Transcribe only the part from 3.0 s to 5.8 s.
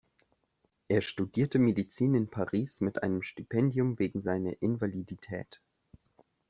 einem Stipendium wegen seiner Invalidität.